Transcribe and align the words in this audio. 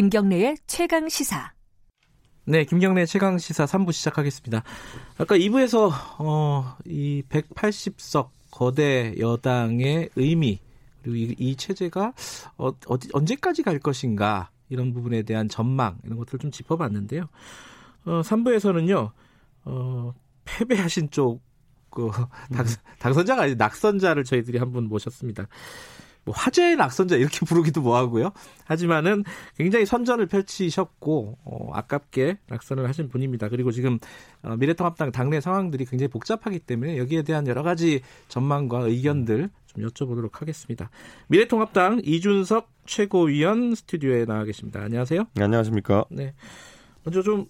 김경래의 0.00 0.56
최강 0.66 1.10
시사. 1.10 1.52
네, 2.46 2.64
김경래 2.64 3.04
최강 3.04 3.36
시사 3.36 3.66
3부 3.66 3.92
시작하겠습니다. 3.92 4.62
아까 5.18 5.36
2부에서 5.36 5.90
어, 6.18 6.74
이 6.86 7.22
180석 7.28 8.30
거대 8.50 9.14
여당의 9.18 10.08
의미 10.16 10.58
그리고 11.02 11.16
이, 11.16 11.36
이 11.38 11.54
체제가 11.54 12.14
어, 12.56 12.70
어디, 12.86 13.10
언제까지 13.12 13.62
갈 13.62 13.78
것인가 13.78 14.48
이런 14.70 14.94
부분에 14.94 15.20
대한 15.20 15.50
전망 15.50 15.98
이런 16.04 16.16
것들을 16.16 16.38
좀 16.38 16.50
짚어봤는데요. 16.50 17.28
어, 18.06 18.22
3부에서는요. 18.22 19.10
어, 19.66 20.14
패배하신 20.46 21.10
쪽 21.10 21.42
그, 21.90 22.10
당, 22.56 22.64
당선자가 23.00 23.42
아니 23.42 23.54
낙선자를 23.54 24.24
저희들이 24.24 24.56
한 24.56 24.72
분 24.72 24.84
모셨습니다. 24.88 25.46
뭐 26.24 26.34
화제의 26.36 26.76
낙선자 26.76 27.16
이렇게 27.16 27.40
부르기도 27.46 27.80
뭐하고요. 27.80 28.30
하지만은 28.64 29.24
굉장히 29.56 29.86
선전을 29.86 30.26
펼치셨고 30.26 31.38
어, 31.44 31.70
아깝게 31.72 32.38
낙선을 32.48 32.88
하신 32.88 33.08
분입니다. 33.08 33.48
그리고 33.48 33.72
지금 33.72 33.98
어, 34.42 34.56
미래통합당 34.56 35.12
당내 35.12 35.40
상황들이 35.40 35.86
굉장히 35.86 36.08
복잡하기 36.08 36.60
때문에 36.60 36.98
여기에 36.98 37.22
대한 37.22 37.46
여러 37.46 37.62
가지 37.62 38.00
전망과 38.28 38.80
의견들 38.80 39.50
좀 39.66 39.84
여쭤보도록 39.84 40.34
하겠습니다. 40.34 40.90
미래통합당 41.28 42.02
이준석 42.04 42.68
최고위원 42.86 43.74
스튜디오에 43.74 44.24
나와 44.24 44.44
계십니다. 44.44 44.80
안녕하세요. 44.82 45.24
네, 45.34 45.44
안녕하십니까. 45.44 46.04
네. 46.10 46.34
먼저 47.04 47.22
좀 47.22 47.46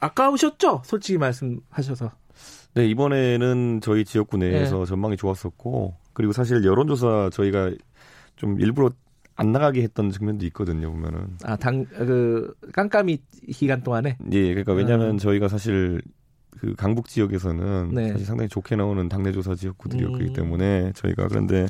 아까우셨죠? 0.00 0.82
솔직히 0.84 1.18
말씀하셔서. 1.18 2.10
네, 2.74 2.86
이번에는 2.86 3.80
저희 3.82 4.04
지역구 4.04 4.36
내에서 4.36 4.80
네. 4.80 4.84
전망이 4.86 5.16
좋았었고, 5.16 5.96
그리고 6.12 6.32
사실 6.32 6.64
여론조사 6.64 7.30
저희가 7.32 7.72
좀 8.38 8.60
일부러 8.60 8.90
안 9.36 9.52
나가게 9.52 9.82
했던 9.82 10.10
측면도 10.10 10.46
있거든요, 10.46 10.90
보면은. 10.90 11.36
아, 11.44 11.56
당, 11.56 11.84
그, 11.84 12.54
깜깜이 12.72 13.18
기간 13.52 13.82
동안에? 13.82 14.16
예, 14.32 14.48
그러니까 14.48 14.72
왜냐면 14.72 15.10
음. 15.10 15.18
저희가 15.18 15.46
사실 15.48 16.00
그 16.58 16.74
강북 16.76 17.06
지역에서는 17.08 17.90
네. 17.94 18.12
사실 18.12 18.26
상당히 18.26 18.48
좋게 18.48 18.74
나오는 18.74 19.08
당내 19.08 19.30
조사 19.32 19.54
지역구들이었기 19.54 20.24
음. 20.24 20.32
때문에 20.32 20.92
저희가 20.94 21.28
그런데 21.28 21.66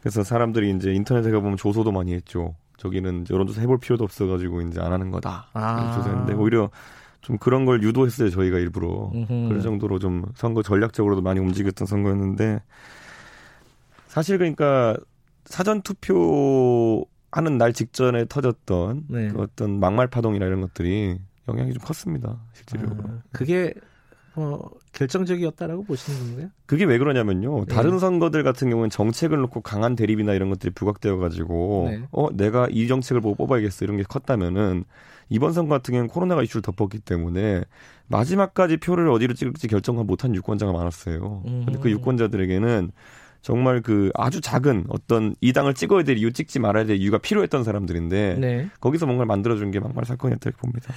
그래서 0.00 0.22
사람들이 0.22 0.70
이제 0.70 0.92
인터넷에 0.92 1.30
가보면 1.30 1.58
조소도 1.58 1.92
많이 1.92 2.14
했죠. 2.14 2.54
저기는 2.78 3.26
여론조사 3.30 3.60
해볼 3.62 3.78
필요도 3.78 4.04
없어가지고 4.04 4.62
이제 4.62 4.80
안 4.80 4.92
하는 4.92 5.10
거다. 5.10 5.48
아. 5.52 5.96
조사했는데 5.96 6.34
오히려 6.34 6.70
좀 7.20 7.36
그런 7.38 7.64
걸 7.66 7.82
유도했어요 7.82 8.30
저희가 8.30 8.58
일부러 8.58 9.10
음흠. 9.14 9.48
그런 9.48 9.60
정도로 9.60 9.98
좀 9.98 10.24
선거 10.34 10.62
전략적으로도 10.62 11.22
많이 11.22 11.40
움직였던 11.40 11.86
선거였는데 11.86 12.62
사실 14.06 14.38
그러니까 14.38 14.96
사전 15.46 15.82
투표 15.82 17.06
하는 17.32 17.58
날 17.58 17.72
직전에 17.72 18.26
터졌던 18.26 19.04
네. 19.08 19.28
그 19.28 19.42
어떤 19.42 19.80
막말 19.80 20.06
파동이나 20.08 20.46
이런 20.46 20.60
것들이 20.60 21.18
영향이 21.48 21.72
좀 21.72 21.82
컸습니다 21.82 22.40
실제로 22.52 22.88
아, 22.90 23.22
그게 23.32 23.74
어, 24.36 24.60
결정적이었다라고 24.92 25.84
보시는 25.84 26.18
건가요? 26.20 26.50
그게 26.66 26.84
왜 26.84 26.98
그러냐면요. 26.98 27.64
네. 27.64 27.74
다른 27.74 27.98
선거들 27.98 28.42
같은 28.42 28.68
경우는 28.68 28.90
정책을 28.90 29.38
놓고 29.38 29.62
강한 29.62 29.96
대립이나 29.96 30.34
이런 30.34 30.50
것들이 30.50 30.72
부각되어 30.74 31.16
가지고 31.16 31.86
네. 31.90 32.02
어 32.12 32.28
내가 32.32 32.68
이 32.70 32.86
정책을 32.86 33.22
보고 33.22 33.34
뽑아야겠어 33.34 33.86
이런 33.86 33.96
게 33.96 34.02
컸다면은 34.02 34.84
이번 35.30 35.52
선거 35.54 35.74
같은 35.74 35.92
경우는 35.92 36.08
코로나가 36.08 36.42
이슈를 36.42 36.60
덮었기 36.62 37.00
때문에 37.00 37.64
마지막까지 38.08 38.76
표를 38.76 39.08
어디로 39.08 39.34
찍을지 39.34 39.68
결정 39.68 39.96
못한 40.06 40.34
유권자가 40.34 40.70
많았어요. 40.70 41.42
음. 41.46 41.62
근데 41.64 41.80
그 41.80 41.90
유권자들에게는 41.90 42.92
정말 43.42 43.80
그 43.82 44.10
아주 44.14 44.40
작은 44.40 44.86
어떤 44.88 45.34
이 45.40 45.52
당을 45.52 45.74
찍어야 45.74 46.02
될 46.02 46.18
이유, 46.18 46.32
찍지 46.32 46.58
말아야 46.58 46.84
될 46.84 46.96
이유가 46.96 47.18
필요했던 47.18 47.64
사람들인데 47.64 48.36
네. 48.40 48.68
거기서 48.80 49.06
뭔가를 49.06 49.26
만들어준 49.26 49.70
게 49.70 49.80
막말 49.80 50.04
사건이었다고 50.04 50.56
봅니다. 50.58 50.92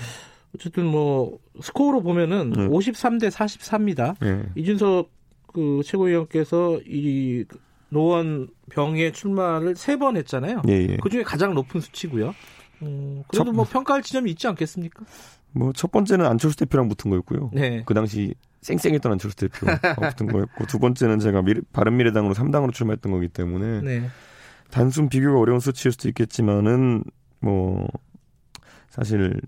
어쨌든 0.55 0.85
뭐 0.85 1.37
스코어로 1.61 2.01
보면은 2.01 2.53
음. 2.57 2.69
53대 2.71 3.29
44입니다. 3.29 4.15
네. 4.19 4.43
이준석 4.55 5.09
그 5.53 5.81
최고위원께서 5.85 6.79
이 6.87 7.45
노원 7.89 8.47
병의 8.71 9.13
출마를 9.13 9.75
세 9.75 9.97
번 9.97 10.15
했잖아요. 10.17 10.61
예, 10.67 10.73
예. 10.91 10.97
그 11.01 11.09
중에 11.09 11.23
가장 11.23 11.53
높은 11.53 11.81
수치고요. 11.81 12.33
음, 12.83 13.23
그래도 13.27 13.45
첫, 13.45 13.51
뭐 13.51 13.65
평가할 13.65 14.01
지점이 14.03 14.29
있지 14.31 14.47
않겠습니까? 14.47 15.03
뭐 15.51 15.71
첫 15.73 15.91
번째는 15.91 16.25
안철수 16.25 16.55
대표랑 16.57 16.87
붙은 16.87 17.09
거였고요. 17.11 17.49
네. 17.53 17.83
그 17.85 17.93
당시 17.93 18.33
쌩쌩했던 18.61 19.13
안철수 19.13 19.37
대표 19.37 19.67
붙은 20.09 20.27
거였고 20.27 20.65
두 20.65 20.79
번째는 20.79 21.19
제가 21.19 21.41
미래, 21.41 21.61
바른미래당으로 21.71 22.33
3당으로 22.33 22.73
출마했던 22.73 23.11
거기 23.11 23.27
때문에 23.27 23.81
네. 23.81 24.09
단순 24.69 25.09
비교가 25.09 25.39
어려운 25.39 25.59
수치일 25.59 25.93
수도 25.93 26.07
있겠지만은 26.09 27.03
뭐 27.39 27.87
사실 28.89 29.39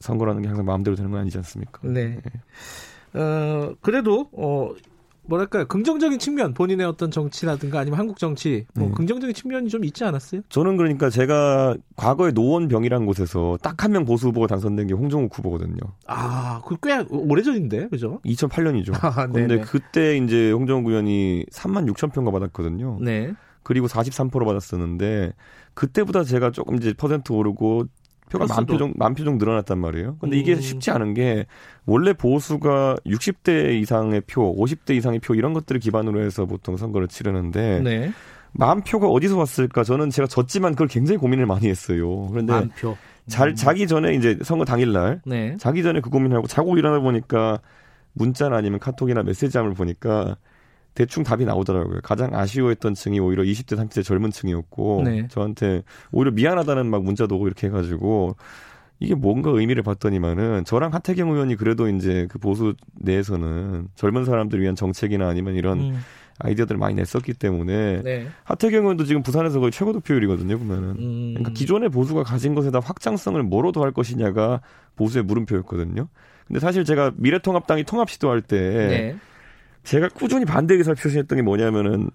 선거라는 0.00 0.42
게 0.42 0.48
항상 0.48 0.66
마음대로 0.66 0.96
되는 0.96 1.10
건 1.10 1.20
아니지 1.20 1.38
않습니까? 1.38 1.80
네. 1.82 2.20
네. 2.22 3.20
어, 3.20 3.74
그래도 3.80 4.28
어 4.32 4.74
뭐랄까요 5.26 5.66
긍정적인 5.66 6.18
측면 6.18 6.54
본인의 6.54 6.86
어떤 6.86 7.10
정치라든가 7.10 7.80
아니면 7.80 7.98
한국 7.98 8.18
정치 8.18 8.66
뭐 8.74 8.88
네. 8.88 8.94
긍정적인 8.94 9.34
측면이 9.34 9.68
좀 9.68 9.84
있지 9.84 10.04
않았어요? 10.04 10.42
저는 10.48 10.76
그러니까 10.76 11.10
제가 11.10 11.76
과거에 11.96 12.30
노원병이라는 12.32 13.06
곳에서 13.06 13.58
딱 13.62 13.74
한 13.84 13.92
명 13.92 14.04
보수 14.04 14.28
후보가 14.28 14.46
당선된 14.46 14.86
게 14.86 14.94
홍정욱 14.94 15.36
후보거든요. 15.36 15.78
아, 16.06 16.60
그 16.66 16.76
꽤 16.82 17.04
오래전인데, 17.08 17.88
그죠? 17.88 18.20
2008년이죠. 18.24 18.92
아, 19.04 19.26
그런데 19.26 19.60
그때 19.60 20.16
이제 20.16 20.50
홍정욱 20.52 20.86
의원이 20.88 21.46
3만 21.52 21.90
6천 21.92 22.12
표가 22.12 22.30
받았거든요. 22.30 22.98
네. 23.00 23.32
그리고 23.62 23.86
43% 23.86 24.44
받았었는데 24.44 25.32
그때보다 25.74 26.24
제가 26.24 26.50
조금 26.50 26.76
이제 26.76 26.92
퍼센트 26.92 27.32
오르고 27.32 27.86
표가 28.30 28.46
만 28.46 28.66
표 28.66 28.78
정도, 28.78 28.94
만표 28.98 29.24
정도 29.24 29.44
늘어났단 29.44 29.78
말이에요. 29.78 30.16
근데 30.20 30.38
이게 30.38 30.54
음. 30.54 30.60
쉽지 30.60 30.90
않은 30.90 31.14
게 31.14 31.46
원래 31.86 32.12
보수가 32.12 32.96
60대 33.06 33.80
이상의 33.80 34.22
표, 34.26 34.54
50대 34.56 34.96
이상의 34.96 35.20
표 35.20 35.34
이런 35.34 35.52
것들을 35.52 35.80
기반으로 35.80 36.20
해서 36.22 36.46
보통 36.46 36.76
선거를 36.76 37.08
치르는데 37.08 37.80
네. 37.80 38.12
만 38.52 38.82
표가 38.82 39.08
어디서 39.08 39.36
왔을까? 39.36 39.84
저는 39.84 40.10
제가 40.10 40.26
졌지만 40.28 40.72
그걸 40.72 40.88
굉장히 40.88 41.18
고민을 41.18 41.46
많이 41.46 41.68
했어요. 41.68 42.28
그런데 42.28 42.52
만 42.52 42.70
표. 42.78 42.96
잘 43.26 43.48
음. 43.50 43.54
자기 43.54 43.86
전에 43.86 44.14
이제 44.14 44.38
선거 44.42 44.64
당일날 44.64 45.22
네. 45.26 45.56
자기 45.58 45.82
전에 45.82 46.00
그 46.00 46.10
고민하고 46.10 46.46
자고 46.46 46.76
일어나 46.78 47.00
보니까 47.00 47.60
문자나 48.12 48.56
아니면 48.56 48.78
카톡이나 48.80 49.22
메시지함을 49.22 49.74
보니까 49.74 50.36
대충 50.94 51.24
답이 51.24 51.44
나오더라고요. 51.44 52.00
가장 52.02 52.34
아쉬워했던 52.34 52.94
층이 52.94 53.18
오히려 53.18 53.42
20대, 53.42 53.76
30대 53.76 54.04
젊은 54.04 54.30
층이었고 54.30 55.02
네. 55.04 55.28
저한테 55.28 55.82
오히려 56.12 56.30
미안하다는 56.30 56.86
막 56.86 57.02
문자도 57.02 57.34
오고 57.34 57.46
이렇게 57.46 57.66
해가지고 57.66 58.36
이게 59.00 59.14
뭔가 59.14 59.50
의미를 59.50 59.82
봤더니만은 59.82 60.64
저랑 60.64 60.94
하태경 60.94 61.30
의원이 61.30 61.56
그래도 61.56 61.88
이제 61.88 62.28
그 62.30 62.38
보수 62.38 62.74
내에서는 62.94 63.88
젊은 63.96 64.24
사람들 64.24 64.60
위한 64.60 64.76
정책이나 64.76 65.28
아니면 65.28 65.56
이런 65.56 65.80
음. 65.80 66.00
아이디어들을 66.38 66.78
많이 66.78 66.94
냈었기 66.94 67.34
때문에 67.34 68.02
네. 68.02 68.28
하태경 68.44 68.82
의원도 68.82 69.04
지금 69.04 69.22
부산에서 69.22 69.60
거의 69.60 69.72
최고 69.72 69.92
득표율이거든요 69.92 70.58
보면은 70.58 70.88
음. 70.90 71.34
그러니까 71.34 71.52
기존의 71.52 71.88
보수가 71.90 72.22
가진 72.22 72.54
것에다 72.54 72.80
확장성을 72.80 73.40
뭐로 73.42 73.72
더할 73.72 73.92
것이냐가 73.92 74.60
보수의 74.96 75.24
물음표였거든요. 75.24 76.08
근데 76.46 76.60
사실 76.60 76.84
제가 76.84 77.12
미래통합당이 77.16 77.84
통합 77.84 78.10
시도할 78.10 78.42
때 78.42 78.58
네. 78.58 79.16
제가 79.84 80.08
꾸준히 80.08 80.44
반대 80.44 80.74
의사를 80.74 80.96
표시했던 80.96 81.36
게 81.36 81.42
뭐냐면은 81.42 82.10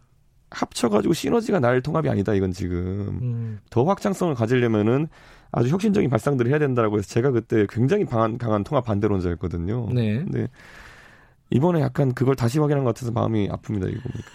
합쳐가지고 0.51 1.13
시너지가 1.13 1.59
날 1.59 1.81
통합이 1.81 2.09
아니다 2.09 2.33
이건 2.33 2.51
지금 2.51 3.19
음. 3.21 3.59
더 3.69 3.83
확장성을 3.83 4.33
가지려면은 4.33 5.07
아주 5.51 5.69
혁신적인 5.69 6.09
발상들을 6.09 6.49
해야 6.49 6.59
된다라고 6.59 6.97
해서 6.97 7.07
제가 7.07 7.31
그때 7.31 7.65
굉장히 7.69 8.05
강한 8.05 8.37
강한 8.37 8.63
통합 8.63 8.85
반대론자였거든요. 8.85 9.89
네. 9.93 10.17
근데 10.19 10.47
이번에 11.49 11.81
약간 11.81 12.13
그걸 12.13 12.35
다시 12.35 12.59
확인한 12.59 12.83
것 12.83 12.93
같아서 12.93 13.11
마음이 13.11 13.49
아픕니다 13.49 13.89
이거 13.89 14.01
보니까. 14.01 14.29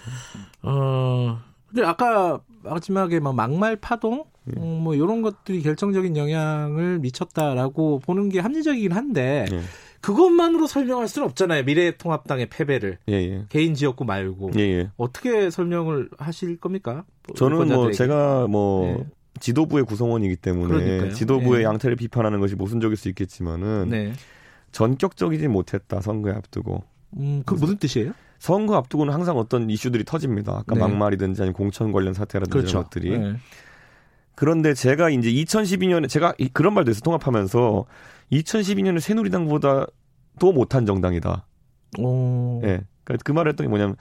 어. 0.62 1.38
근데 1.68 1.84
아까 1.84 2.40
마지막에 2.62 3.20
막 3.20 3.34
막말 3.34 3.76
파동 3.76 4.24
네. 4.44 4.60
음, 4.60 4.82
뭐 4.82 4.94
이런 4.94 5.22
것들이 5.22 5.62
결정적인 5.62 6.16
영향을 6.16 6.98
미쳤다라고 6.98 8.00
보는 8.00 8.28
게 8.28 8.40
합리적이긴 8.40 8.92
한데 8.92 9.46
네. 9.50 9.60
그것만으로 10.04 10.66
설명할 10.66 11.08
수는 11.08 11.26
없잖아요. 11.28 11.62
미래통합당의 11.62 12.50
패배를 12.50 12.98
예, 13.08 13.14
예. 13.14 13.44
개인 13.48 13.74
지역구 13.74 14.04
말고 14.04 14.50
예, 14.56 14.60
예. 14.60 14.90
어떻게 14.98 15.48
설명을 15.48 16.10
하실 16.18 16.58
겁니까? 16.58 17.04
저는 17.34 17.68
뭐 17.68 17.90
제가 17.90 18.46
뭐 18.46 18.98
네. 18.98 19.06
지도부의 19.40 19.86
구성원이기 19.86 20.36
때문에 20.36 20.66
그러니까요. 20.68 21.12
지도부의 21.12 21.60
네. 21.60 21.64
양태를 21.64 21.96
비판하는 21.96 22.38
것이 22.40 22.54
모순적일 22.54 22.98
수 22.98 23.08
있겠지만은 23.08 23.88
네. 23.88 24.12
전격적이지 24.72 25.48
못했다 25.48 26.02
선거에 26.02 26.34
앞두고. 26.34 26.84
음, 27.16 27.42
그 27.46 27.54
무슨 27.54 27.78
뜻이에요? 27.78 28.12
선거 28.38 28.76
앞두고는 28.76 29.14
항상 29.14 29.38
어떤 29.38 29.70
이슈들이 29.70 30.04
터집니다. 30.04 30.52
아까 30.52 30.74
네. 30.74 30.80
막말이든지 30.80 31.40
아니면 31.40 31.54
공천 31.54 31.92
관련 31.92 32.12
사태라든지 32.12 32.50
그렇죠. 32.50 32.70
이런 32.70 32.84
것들이. 32.84 33.18
네. 33.18 33.36
그런데 34.34 34.74
제가 34.74 35.08
이제 35.08 35.30
2012년에 35.30 36.10
제가 36.10 36.34
그런 36.52 36.74
말도 36.74 36.90
했어 36.90 37.00
통합하면서 37.00 37.86
2012년에 38.40 39.00
새누리당보다 39.00 39.86
더 40.38 40.52
못한 40.52 40.86
정당이다. 40.86 41.46
오. 41.98 42.60
예. 42.64 42.82
그러니까 43.04 43.22
그 43.24 43.32
말을 43.32 43.52
했더니 43.52 43.68
뭐냐면 43.68 43.96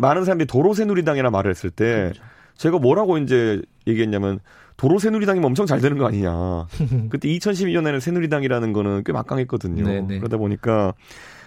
많은 0.00 0.24
사람들이 0.24 0.46
도로 0.46 0.74
새누리당이라 0.74 1.30
말을 1.30 1.50
했을 1.50 1.70
때 1.70 2.12
그렇죠. 2.12 2.22
제가 2.56 2.78
뭐라고 2.78 3.18
이제 3.18 3.62
얘기했냐면 3.86 4.40
도로 4.76 4.98
새누리당이면 4.98 5.46
엄청 5.46 5.66
잘 5.66 5.80
되는 5.80 5.98
거 5.98 6.06
아니냐. 6.06 6.66
그때 7.10 7.28
2012년에는 7.28 8.00
새누리당이라는 8.00 8.72
거는 8.72 9.04
꽤 9.04 9.12
막강했거든요. 9.12 9.84
네네. 9.84 10.00
네. 10.06 10.18
그러다 10.18 10.36
보니까 10.36 10.94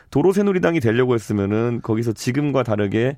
도로 0.10 0.31
새누리당이 0.31 0.80
되려고 0.80 1.16
했으면은 1.16 1.81
거기서 1.81 2.13
지금과 2.13 2.63
다르게 2.63 3.18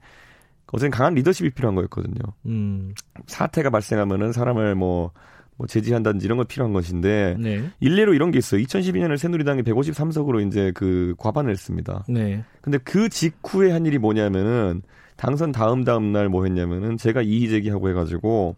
어쨌든 0.72 0.92
강한 0.92 1.14
리더십이 1.14 1.52
필요한 1.52 1.76
거였거든요. 1.76 2.20
음. 2.48 2.94
사태가 3.28 3.70
발생하면은 3.70 4.32
사람을 4.32 4.76
뭐, 4.76 5.12
뭐 5.58 5.68
제지한다든지 5.68 6.26
이런 6.26 6.38
거 6.38 6.44
필요한 6.44 6.74
것인데 6.74 7.38
네. 7.40 7.70
일례로 7.80 8.14
이런 8.14 8.32
게 8.32 8.38
있어요. 8.40 8.62
2012년에 8.62 9.18
새누리당이 9.18 9.62
153석으로 9.64 10.46
이제 10.48 10.72
그 10.76 11.16
과반을 11.18 11.52
했습니다. 11.52 12.04
네. 12.10 12.44
근데 12.62 12.78
그 12.80 13.08
직후에 13.10 13.72
한 13.72 13.86
일이 13.86 13.98
뭐냐면은 13.98 14.82
당선 15.16 15.52
다음 15.54 15.84
다음 15.86 16.12
날 16.12 16.28
뭐 16.28 16.44
했냐면은 16.44 16.98
제가 16.98 17.22
이의 17.22 17.48
제기하고 17.50 17.90
해가지고 17.90 18.58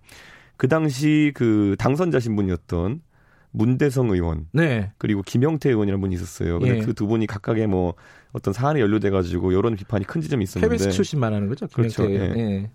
그 0.56 0.68
당시 0.68 1.32
그 1.36 1.76
당선자 1.78 2.20
신분이었던 2.20 3.02
문대성 3.52 4.10
의원, 4.12 4.48
네. 4.52 4.92
그리고 4.98 5.22
김영태 5.22 5.70
의원이라는 5.70 6.02
분이 6.02 6.16
있었어요. 6.16 6.60
근데 6.60 6.78
예. 6.78 6.82
그두 6.82 7.08
분이 7.08 7.28
각각의 7.28 7.68
뭐 7.68 7.94
어떤 8.32 8.54
사안에 8.54 8.80
연루돼 8.82 9.10
가지고 9.10 9.54
여론 9.54 9.76
비판이 9.76 10.06
큰 10.06 10.22
지점이 10.22 10.44
있었는데 10.44 10.76
KBS 10.76 10.92
출신 10.96 11.20
말하는 11.20 11.48
거죠? 11.48 11.68
그렇죠. 11.68 12.10
예. 12.12 12.34
예. 12.36 12.72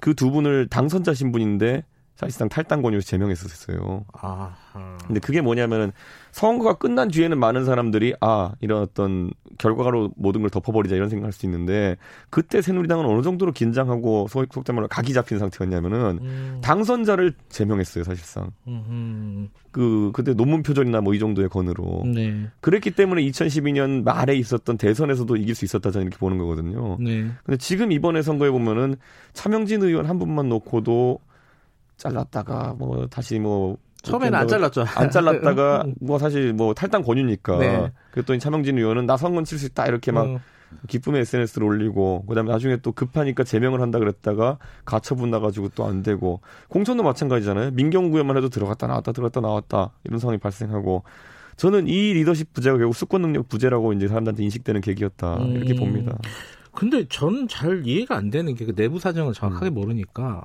그두 0.00 0.30
분을 0.30 0.68
당선자 0.68 1.12
신분인데 1.14 1.84
사실상 2.18 2.48
탈당 2.48 2.82
권유로 2.82 3.00
제명했었어요. 3.00 4.04
아. 4.12 4.56
근데 5.06 5.20
그게 5.20 5.40
뭐냐면은 5.40 5.92
선거가 6.32 6.74
끝난 6.74 7.08
뒤에는 7.08 7.38
많은 7.38 7.64
사람들이 7.64 8.14
아 8.20 8.54
이런 8.60 8.82
어떤 8.82 9.30
결과로 9.56 10.10
모든 10.16 10.40
걸 10.40 10.50
덮어버리자 10.50 10.96
이런 10.96 11.08
생각할 11.10 11.32
수 11.32 11.46
있는데 11.46 11.96
그때 12.28 12.60
새누리당은 12.60 13.06
어느 13.06 13.22
정도로 13.22 13.52
긴장하고 13.52 14.26
속된 14.28 14.74
말로 14.74 14.88
각이 14.88 15.12
잡힌 15.12 15.38
상태였냐면은 15.38 16.18
음. 16.20 16.58
당선자를 16.60 17.34
제명했어요 17.50 18.02
사실상. 18.02 18.50
음흠. 18.66 19.46
그 19.70 20.10
그때 20.12 20.34
논문 20.34 20.64
표절이나 20.64 21.00
뭐 21.00 21.14
이 21.14 21.20
정도의 21.20 21.48
건으로. 21.48 22.02
네. 22.12 22.48
그랬기 22.60 22.90
때문에 22.92 23.22
2012년 23.22 24.02
말에 24.02 24.34
있었던 24.34 24.76
대선에서도 24.76 25.36
이길 25.36 25.54
수 25.54 25.64
있었다 25.64 25.92
저는 25.92 26.08
이렇게 26.08 26.18
보는 26.18 26.36
거거든요. 26.38 26.96
네. 26.98 27.30
근데 27.44 27.56
지금 27.58 27.92
이번에 27.92 28.22
선거에 28.22 28.50
보면은 28.50 28.96
차명진 29.34 29.84
의원 29.84 30.06
한 30.06 30.18
분만 30.18 30.48
놓고도 30.48 31.20
잘랐다가 31.98 32.74
뭐 32.78 33.06
다시 33.08 33.38
뭐 33.38 33.76
처음에는 34.02 34.38
안 34.38 34.48
잘랐죠. 34.48 34.84
안 34.96 35.10
잘랐다가 35.10 35.84
뭐 36.00 36.18
사실 36.18 36.52
뭐 36.54 36.72
탈당 36.72 37.02
권유니까. 37.02 37.58
네. 37.58 37.92
그랬더니 38.12 38.38
차명진 38.38 38.78
의원은 38.78 39.06
나 39.06 39.16
선거 39.16 39.42
칠 39.42 39.58
수 39.58 39.66
있다 39.66 39.86
이렇게 39.86 40.12
막 40.12 40.24
음. 40.26 40.38
기쁨의 40.86 41.22
SNS를 41.22 41.66
올리고 41.66 42.24
그다음에 42.26 42.50
나중에 42.52 42.76
또 42.76 42.92
급하니까 42.92 43.42
제명을 43.42 43.80
한다 43.80 43.98
그랬다가 43.98 44.58
가처분 44.84 45.30
나가지고 45.30 45.70
또 45.70 45.86
안 45.86 46.02
되고 46.02 46.40
공천도 46.68 47.02
마찬가지잖아요. 47.02 47.70
민경구에만 47.72 48.36
해도 48.36 48.48
들어갔다 48.48 48.86
나왔다 48.86 49.12
들어갔다 49.12 49.40
나왔다 49.40 49.90
이런 50.04 50.18
상황이 50.18 50.38
발생하고 50.38 51.02
저는 51.56 51.88
이 51.88 52.12
리더십 52.12 52.52
부재가 52.52 52.76
결국 52.76 52.94
수권 52.94 53.22
능력 53.22 53.48
부재라고 53.48 53.92
이제 53.94 54.06
사람들한테 54.08 54.44
인식되는 54.44 54.80
계기였다 54.80 55.38
음. 55.38 55.56
이렇게 55.56 55.74
봅니다. 55.74 56.16
근데 56.72 57.04
저는 57.08 57.48
잘 57.48 57.82
이해가 57.84 58.14
안 58.16 58.30
되는 58.30 58.54
게 58.54 58.64
그 58.64 58.74
내부 58.74 59.00
사정을 59.00 59.32
정확하게 59.32 59.70
음. 59.70 59.74
모르니까 59.74 60.44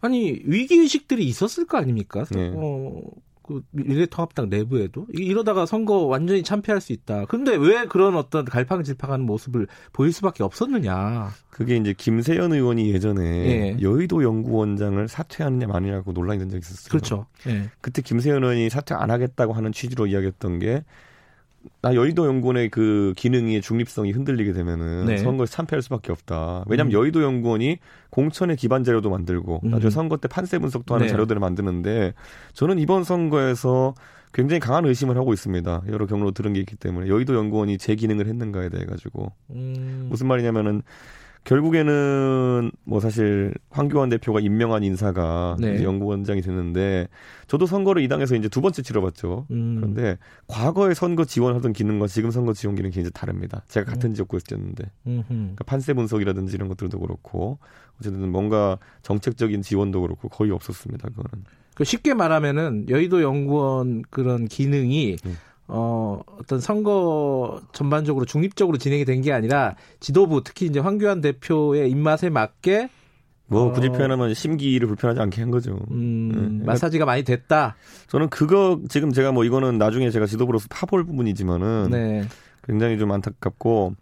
아니 0.00 0.40
위기 0.44 0.76
의식들이 0.76 1.24
있었을 1.26 1.66
거 1.66 1.78
아닙니까? 1.78 2.24
네. 2.30 2.52
어, 2.54 3.00
그 3.48 3.62
미래통합당 3.70 4.50
내부에도 4.50 5.06
이러다가 5.10 5.64
선거 5.64 6.04
완전히 6.04 6.42
참패할 6.42 6.82
수 6.82 6.92
있다. 6.92 7.24
근데 7.24 7.56
왜 7.56 7.86
그런 7.86 8.14
어떤 8.14 8.44
갈팡질팡하는 8.44 9.24
모습을 9.24 9.66
보일 9.94 10.12
수밖에 10.12 10.42
없었느냐? 10.42 11.30
그게 11.48 11.76
이제 11.76 11.94
김세연 11.96 12.52
의원이 12.52 12.92
예전에 12.92 13.22
예. 13.22 13.76
여의도 13.80 14.22
연구원장을 14.22 15.08
사퇴하느냐 15.08 15.66
마느냐고 15.66 16.12
논란이 16.12 16.38
된 16.40 16.50
적이 16.50 16.60
있었어요. 16.60 16.90
그렇죠. 16.90 17.26
예. 17.46 17.70
그때 17.80 18.02
김세연 18.02 18.44
의원이 18.44 18.68
사퇴 18.68 18.94
안 18.94 19.10
하겠다고 19.10 19.54
하는 19.54 19.72
취지로 19.72 20.06
이야기했던 20.06 20.58
게 20.58 20.84
나 21.80 21.94
여의도 21.94 22.26
연구원의 22.26 22.70
그 22.70 23.12
기능이 23.16 23.60
중립성이 23.60 24.12
흔들리게 24.12 24.52
되면은 24.52 25.06
네. 25.06 25.18
선거에서 25.18 25.52
참패할 25.52 25.82
수밖에 25.82 26.12
없다. 26.12 26.64
왜냐하면 26.66 26.92
음. 26.92 26.98
여의도 26.98 27.22
연구원이 27.22 27.78
공천의 28.10 28.56
기반 28.56 28.84
자료도 28.84 29.10
만들고 29.10 29.60
음. 29.64 29.70
나중에 29.70 29.90
선거 29.90 30.16
때 30.16 30.28
판세 30.28 30.58
분석도 30.58 30.94
하는 30.94 31.06
네. 31.06 31.10
자료들을 31.10 31.40
만드는데 31.40 32.14
저는 32.52 32.78
이번 32.78 33.04
선거에서 33.04 33.94
굉장히 34.32 34.60
강한 34.60 34.84
의심을 34.84 35.16
하고 35.16 35.32
있습니다. 35.32 35.82
여러 35.88 36.06
경로 36.06 36.32
들은 36.32 36.52
게 36.52 36.60
있기 36.60 36.76
때문에 36.76 37.08
여의도 37.08 37.34
연구원이 37.34 37.78
제 37.78 37.94
기능을 37.94 38.26
했는가에 38.26 38.68
대해 38.68 38.84
가지고 38.84 39.32
음. 39.50 40.06
무슨 40.10 40.26
말이냐면은 40.26 40.82
결국에는 41.48 42.70
뭐 42.84 43.00
사실 43.00 43.54
황교안 43.70 44.10
대표가 44.10 44.38
임명한 44.38 44.84
인사가 44.84 45.56
네. 45.58 45.82
연구원장이 45.82 46.42
됐는데 46.42 47.08
저도 47.46 47.64
선거를 47.64 48.02
이 48.02 48.08
당에서 48.08 48.34
이제 48.34 48.48
두 48.50 48.60
번째 48.60 48.82
치러봤죠. 48.82 49.46
음. 49.50 49.76
그런데 49.76 50.18
과거에 50.46 50.92
선거 50.92 51.24
지원하던 51.24 51.72
기능과 51.72 52.06
지금 52.06 52.30
선거 52.30 52.52
지원 52.52 52.76
기능이 52.76 52.92
굉장히 52.92 53.12
다릅니다. 53.12 53.62
제가 53.68 53.90
같은 53.90 54.10
음. 54.10 54.14
지역구에서 54.14 54.44
뛰었는데 54.44 54.84
그러니까 55.04 55.64
판세 55.64 55.94
분석이라든지 55.94 56.54
이런 56.54 56.68
것들도 56.68 57.00
그렇고 57.00 57.58
어쨌든 57.98 58.30
뭔가 58.30 58.76
정책적인 59.00 59.62
지원도 59.62 60.02
그렇고 60.02 60.28
거의 60.28 60.50
없었습니다. 60.50 61.08
그거는. 61.08 61.46
그 61.74 61.84
쉽게 61.84 62.12
말하면은 62.12 62.90
여의도 62.90 63.22
연구원 63.22 64.02
그런 64.10 64.48
기능이 64.48 65.16
음. 65.24 65.36
어, 65.68 66.20
어떤 66.38 66.60
선거 66.60 67.60
전반적으로 67.72 68.24
중립적으로 68.24 68.78
진행이 68.78 69.04
된 69.04 69.22
게 69.22 69.32
아니라 69.32 69.74
지도부 70.00 70.42
특히 70.44 70.66
이제 70.66 70.80
황교안 70.80 71.20
대표의 71.20 71.90
입맛에 71.90 72.30
맞게 72.30 72.88
뭐 73.46 73.62
어, 73.66 73.72
굳이 73.72 73.88
표현하면 73.88 74.34
심기를 74.34 74.86
불편하지 74.86 75.20
않게 75.20 75.40
한 75.40 75.50
거죠. 75.50 75.78
음, 75.90 76.28
네. 76.28 76.38
그러니까 76.38 76.66
마사지가 76.66 77.04
많이 77.04 77.22
됐다. 77.24 77.76
저는 78.08 78.28
그거 78.28 78.78
지금 78.88 79.10
제가 79.12 79.32
뭐 79.32 79.44
이거는 79.44 79.78
나중에 79.78 80.10
제가 80.10 80.26
지도부로서 80.26 80.66
파볼 80.70 81.04
부분이지만은 81.04 81.88
네. 81.90 82.24
굉장히 82.64 82.98
좀 82.98 83.10
안타깝고 83.10 83.94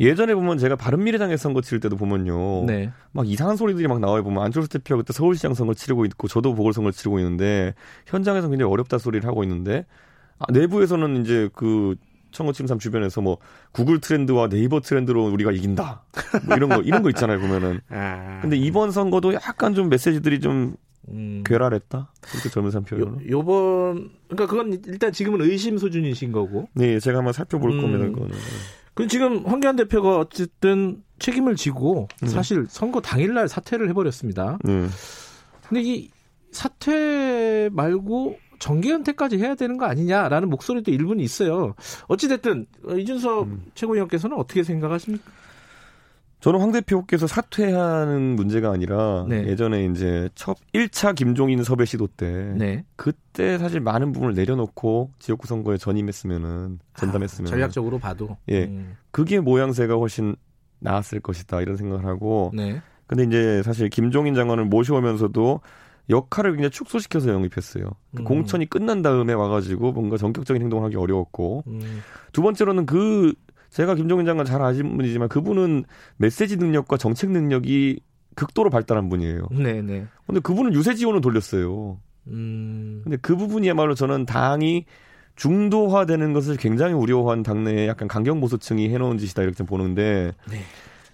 예전에 0.00 0.34
보면 0.34 0.58
제가 0.58 0.76
바른미래당에 0.76 1.36
선거 1.36 1.60
치를 1.60 1.78
때도 1.80 1.96
보면요. 1.96 2.64
네. 2.66 2.90
막 3.12 3.28
이상한 3.28 3.56
소리들이 3.56 3.86
막 3.86 4.00
나와요. 4.00 4.24
보면 4.24 4.42
안철수 4.42 4.68
대표가 4.68 5.02
그때 5.02 5.12
서울시장 5.12 5.54
선거 5.54 5.74
치르고 5.74 6.04
있고 6.06 6.26
저도 6.26 6.54
보궐선거 6.54 6.90
치르고 6.90 7.18
있는데 7.18 7.74
현장에서 8.06 8.48
굉장히 8.48 8.72
어렵다 8.72 8.98
소리를 8.98 9.26
하고 9.28 9.42
있는데 9.44 9.80
아, 9.80 9.84
내부에서는 10.48 11.22
이제 11.22 11.48
그 11.54 11.96
청어 12.32 12.52
침삼 12.52 12.78
주변에서 12.78 13.20
뭐 13.20 13.38
구글 13.72 14.00
트렌드와 14.00 14.48
네이버 14.48 14.80
트렌드로 14.80 15.26
우리가 15.26 15.52
이긴다. 15.52 16.04
뭐 16.46 16.56
이런 16.56 16.68
거 16.68 16.80
이런 16.82 17.02
거 17.02 17.10
있잖아요 17.10 17.40
보면은. 17.40 17.80
아. 17.90 18.40
근데 18.40 18.56
이번 18.56 18.90
선거도 18.90 19.34
약간 19.34 19.74
좀 19.74 19.88
메시지들이 19.88 20.40
좀 20.40 20.76
음. 21.08 21.42
괴랄했다. 21.44 22.12
그렇게 22.20 22.48
젊은 22.48 22.70
사람 22.70 22.84
표현으로. 22.84 23.28
요, 23.30 23.44
번 23.44 24.10
그러니까 24.28 24.46
그건 24.46 24.80
일단 24.86 25.12
지금은 25.12 25.42
의심 25.42 25.78
수준이신 25.78 26.32
거고. 26.32 26.68
네, 26.74 27.00
제가 27.00 27.18
한번 27.18 27.32
살펴볼 27.32 27.72
음. 27.72 27.80
겁니다. 27.80 28.06
그거는. 28.06 28.36
그 28.94 29.06
지금 29.06 29.44
황교안 29.46 29.76
대표가 29.76 30.18
어쨌든 30.18 31.02
책임을 31.18 31.56
지고 31.56 32.08
음. 32.22 32.28
사실 32.28 32.66
선거 32.68 33.00
당일날 33.00 33.48
사퇴를 33.48 33.88
해버렸습니다. 33.90 34.58
음. 34.66 34.88
근데 35.68 35.82
이 35.82 36.10
사퇴 36.52 37.70
말고 37.72 38.38
정계 38.60 38.92
은퇴까지 38.92 39.38
해야 39.38 39.56
되는 39.56 39.76
거 39.76 39.86
아니냐라는 39.86 40.48
목소리도 40.48 40.92
일부는 40.92 41.24
있어요. 41.24 41.74
어찌됐든 42.06 42.66
이준석 42.98 43.46
음. 43.46 43.64
최고위원께서는 43.74 44.36
어떻게 44.36 44.62
생각하십니까? 44.62 45.28
저는 46.40 46.60
황 46.60 46.72
대표께서 46.72 47.26
사퇴하는 47.26 48.36
문제가 48.36 48.70
아니라 48.70 49.26
네. 49.28 49.46
예전에 49.46 49.84
이제 49.86 50.28
첫 50.34 50.56
1차 50.74 51.14
김종인 51.14 51.62
섭외 51.62 51.84
시도 51.84 52.06
때 52.06 52.54
네. 52.56 52.84
그때 52.96 53.58
사실 53.58 53.80
많은 53.80 54.12
부분을 54.12 54.34
내려놓고 54.34 55.10
지역구 55.18 55.46
선거에 55.46 55.76
전임했으면은 55.76 56.78
전담했으면 56.94 57.48
아, 57.48 57.50
전략적으로 57.50 57.98
봐도 57.98 58.38
예 58.48 58.64
음. 58.64 58.96
그게 59.10 59.38
모양새가 59.38 59.94
훨씬 59.96 60.34
나았을 60.78 61.20
것이다 61.20 61.60
이런 61.60 61.76
생각을 61.76 62.06
하고 62.06 62.52
네. 62.54 62.80
근데 63.06 63.24
이제 63.24 63.62
사실 63.62 63.90
김종인 63.90 64.34
장관을 64.34 64.64
모셔오면서도 64.64 65.60
역할을 66.08 66.52
굉장히 66.52 66.70
축소시켜서 66.70 67.30
영입했어요. 67.30 67.84
그 68.16 68.22
음. 68.22 68.24
공천이 68.24 68.66
끝난 68.66 69.02
다음에 69.02 69.32
와가지고 69.32 69.92
뭔가 69.92 70.16
전격적인 70.16 70.62
행동을 70.62 70.84
하기 70.86 70.96
어려웠고 70.96 71.64
음. 71.66 72.00
두 72.32 72.42
번째로는 72.42 72.86
그 72.86 73.34
제가 73.70 73.94
김종인 73.94 74.26
장관 74.26 74.44
잘 74.46 74.62
아시는 74.62 74.96
분이지만 74.96 75.28
그분은 75.28 75.84
메시지 76.16 76.56
능력과 76.56 76.96
정책 76.96 77.30
능력이 77.30 78.00
극도로 78.34 78.70
발달한 78.70 79.08
분이에요. 79.08 79.48
네네. 79.50 79.82
네. 79.82 80.06
근데 80.26 80.40
그분은 80.40 80.74
유세 80.74 80.94
지원을 80.94 81.20
돌렸어요. 81.20 81.98
음. 82.28 83.00
근데 83.04 83.16
그 83.16 83.36
부분이야말로 83.36 83.94
저는 83.94 84.26
당이 84.26 84.86
중도화되는 85.36 86.32
것을 86.32 86.56
굉장히 86.56 86.94
우려한 86.94 87.42
당내에 87.42 87.86
약간 87.88 88.08
강경 88.08 88.40
보수층이 88.40 88.90
해놓은 88.90 89.18
짓이다 89.18 89.42
이렇게 89.42 89.64
보는데 89.64 90.32
네. 90.50 90.58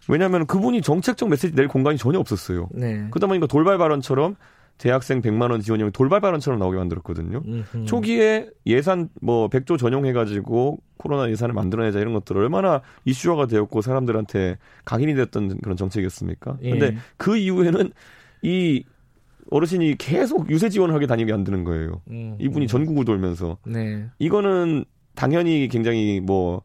왜냐하면 0.08 0.46
그분이 0.46 0.82
정책적 0.82 1.28
메시지 1.28 1.54
낼 1.54 1.68
공간이 1.68 1.98
전혀 1.98 2.18
없었어요. 2.18 2.68
네. 2.72 3.06
그러다 3.10 3.26
보니까 3.26 3.46
돌발 3.46 3.78
발언처럼 3.78 4.36
대학생 4.78 5.22
100만 5.22 5.50
원 5.50 5.60
지원이면 5.60 5.92
돌발 5.92 6.20
발언처럼 6.20 6.58
나오게 6.58 6.76
만들었거든요. 6.76 7.42
음흠. 7.46 7.84
초기에 7.86 8.50
예산 8.66 9.08
뭐 9.22 9.48
100조 9.48 9.78
전용해 9.78 10.12
가지고 10.12 10.78
코로나 10.98 11.30
예산을 11.30 11.54
만들어내자 11.54 11.98
이런 11.98 12.12
것들 12.12 12.36
얼마나 12.36 12.82
이슈화가 13.04 13.46
되었고 13.46 13.80
사람들한테 13.80 14.58
각인이 14.84 15.14
됐던 15.14 15.58
그런 15.62 15.76
정책이었습니까? 15.76 16.58
예. 16.62 16.70
근데 16.70 16.96
그 17.16 17.36
이후에는 17.36 17.90
이 18.42 18.84
어르신이 19.50 19.96
계속 19.96 20.50
유세 20.50 20.68
지원을 20.68 20.94
하게 20.94 21.06
다니게 21.06 21.32
안 21.32 21.44
되는 21.44 21.64
거예요. 21.64 22.02
음, 22.10 22.36
이분이 22.38 22.66
음. 22.66 22.68
전국을 22.68 23.04
돌면서. 23.04 23.58
네. 23.64 24.06
이거는 24.18 24.84
당연히 25.14 25.68
굉장히 25.68 26.20
뭐, 26.20 26.62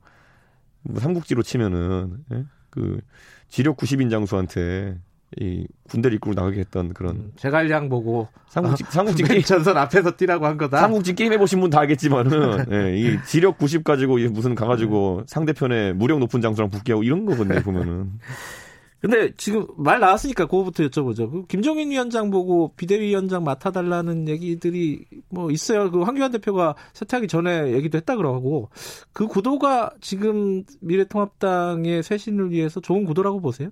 뭐 0.81 0.99
삼국지로 0.99 1.43
치면은 1.43 2.17
예? 2.33 2.43
그 2.69 2.99
지력 3.47 3.77
90인 3.77 4.09
장수한테 4.09 4.97
이 5.39 5.65
군대를 5.89 6.17
이끌고 6.17 6.33
나가게 6.39 6.59
했던 6.59 6.93
그런 6.93 7.15
음, 7.15 7.31
제갈량 7.37 7.87
보고 7.87 8.27
삼국지 8.49 8.83
삼국지 8.89 9.23
게임 9.23 9.41
전선 9.41 9.77
앞에서 9.77 10.11
뛰라고 10.17 10.45
한 10.45 10.57
거다. 10.57 10.79
삼국지 10.81 11.15
게임 11.15 11.31
해보신 11.33 11.61
분 11.61 11.69
다 11.69 11.79
알겠지만은 11.81 12.65
예, 12.71 12.97
이 12.97 13.17
지력 13.25 13.57
90 13.57 13.83
가지고 13.85 14.17
무슨 14.31 14.55
가가지고 14.55 15.23
상대편에 15.27 15.93
무력 15.93 16.19
높은 16.19 16.41
장수랑 16.41 16.69
붙게 16.69 16.91
하고 16.91 17.03
이런 17.03 17.25
거거든요 17.25 17.61
보면은. 17.61 18.11
근데 18.99 19.31
지금 19.35 19.65
말 19.77 19.99
나왔으니까 19.99 20.45
그거부터 20.45 20.83
여쭤보죠. 20.83 21.31
그 21.31 21.47
김정인 21.47 21.89
위원장 21.89 22.29
보고 22.29 22.73
비대위원장 22.75 23.43
맡아달라는 23.43 24.27
얘기들이 24.27 25.05
뭐 25.29 25.49
있어요. 25.49 25.89
그 25.89 26.01
황교안 26.03 26.31
대표가 26.31 26.75
세탁하기 26.93 27.27
전에 27.27 27.71
얘기도 27.73 27.97
했다 27.97 28.15
그러고 28.15 28.69
그 29.11 29.25
구도가 29.25 29.91
지금 30.01 30.63
미래통합당의 30.81 32.03
쇄신을 32.03 32.51
위해서 32.51 32.79
좋은 32.79 33.05
구도라고 33.05 33.41
보세요? 33.41 33.69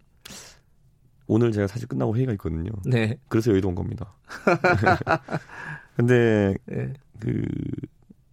오늘 1.29 1.51
제가 1.51 1.67
사실 1.67 1.87
끝나고 1.87 2.15
회의가 2.17 2.31
있거든요. 2.33 2.71
네. 2.85 3.19
그래서 3.27 3.51
여의도 3.51 3.69
온 3.69 3.75
겁니다. 3.75 4.13
근데 5.95 6.55
네. 6.65 6.93
그 7.19 7.43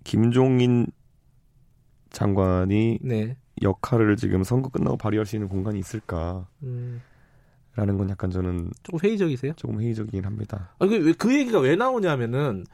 김종인 0.02 0.86
장관이 2.10 3.00
네. 3.02 3.36
역할을 3.60 4.16
지금 4.16 4.44
선거 4.44 4.70
끝나고 4.70 4.96
발휘할 4.96 5.26
수 5.26 5.36
있는 5.36 5.48
공간이 5.48 5.78
있을까? 5.78 6.46
음. 6.62 7.02
라는 7.74 7.98
건 7.98 8.08
약간 8.08 8.30
저는 8.30 8.70
조금 8.82 8.98
회의적이세요? 9.04 9.52
조금 9.56 9.78
회의적이긴 9.78 10.24
합니다. 10.24 10.70
아, 10.78 10.86
그, 10.86 11.12
그 11.18 11.34
얘기가 11.38 11.60
왜 11.60 11.76
나오냐면은 11.76 12.64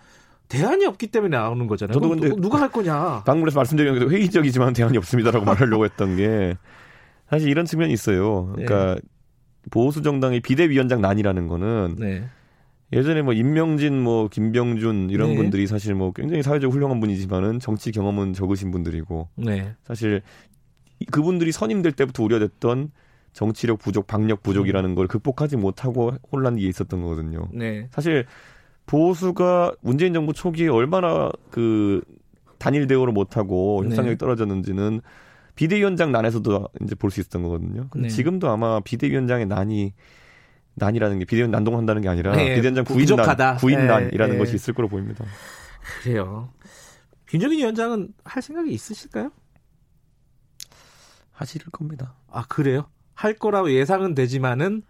대안이 0.48 0.86
없기 0.86 1.08
때문에 1.08 1.36
나오는 1.36 1.66
거잖아요. 1.66 1.94
저도 1.94 2.08
근데 2.10 2.28
누가 2.36 2.60
할 2.60 2.70
거냐? 2.70 3.24
방문에서 3.26 3.58
말씀드린 3.58 3.98
게 3.98 4.04
회의적이지만 4.04 4.72
대안이 4.74 4.96
없습니다라고 4.98 5.44
말하려고 5.44 5.84
했던 5.84 6.16
게 6.16 6.56
사실 7.28 7.48
이런 7.48 7.64
측면이 7.64 7.92
있어요. 7.92 8.52
그러니까 8.52 8.94
네. 8.94 9.00
보수 9.70 10.02
정당의 10.02 10.40
비대위원장 10.40 11.00
난이라는 11.00 11.46
거는 11.48 11.96
네. 11.98 12.24
예전에 12.92 13.22
뭐 13.22 13.32
임명진 13.32 14.00
뭐 14.00 14.28
김병준 14.28 15.10
이런 15.10 15.30
네. 15.30 15.36
분들이 15.36 15.66
사실 15.66 15.94
뭐 15.94 16.12
굉장히 16.12 16.42
사회적 16.42 16.72
훌륭한 16.72 17.00
분이지만은 17.00 17.58
정치 17.58 17.90
경험은 17.90 18.34
적으신 18.34 18.70
분들이고 18.70 19.28
네. 19.36 19.74
사실 19.84 20.22
그분들이 21.10 21.52
선임될 21.52 21.92
때부터 21.92 22.22
우려됐던 22.22 22.90
정치력 23.32 23.78
부족, 23.78 24.06
박력 24.06 24.42
부족이라는 24.42 24.94
걸 24.94 25.08
극복하지 25.08 25.56
못하고 25.56 26.12
혼란이 26.30 26.60
있었던 26.62 27.00
거거든요. 27.00 27.48
네. 27.52 27.88
사실 27.90 28.26
보수가 28.84 29.76
문재인 29.80 30.12
정부 30.12 30.34
초기에 30.34 30.68
얼마나 30.68 31.30
그 31.50 32.02
단일 32.58 32.86
대우를 32.86 33.12
못하고 33.12 33.84
협상력이 33.84 34.14
네. 34.14 34.18
떨어졌는지는 34.18 35.00
비대위원장 35.54 36.12
난에서도 36.12 36.68
이제 36.82 36.94
볼 36.94 37.10
수 37.10 37.20
있었던 37.20 37.42
거거든요. 37.42 37.88
근데 37.90 38.08
네. 38.08 38.14
지금도 38.14 38.48
아마 38.48 38.80
비대위원장의 38.80 39.46
난이 39.46 39.92
난이라는 40.74 41.18
게 41.18 41.24
비대위원 41.26 41.50
난동한다는 41.50 42.00
게 42.02 42.08
아니라 42.08 42.34
네, 42.34 42.54
비대위원장 42.54 42.84
구인 42.84 43.06
난 43.16 43.56
구인난이라는 43.56 44.34
네, 44.34 44.38
것이 44.38 44.54
있을 44.54 44.72
거로 44.74 44.88
보입니다. 44.88 45.24
그래요. 46.02 46.48
김정인 47.28 47.58
위원장은 47.58 48.08
할 48.24 48.42
생각이 48.42 48.70
있으실까요? 48.72 49.30
하실 51.32 51.62
겁니다. 51.72 52.14
아 52.30 52.44
그래요? 52.48 52.86
할 53.14 53.34
거라고 53.34 53.72
예상은 53.72 54.14
되지만은 54.14 54.82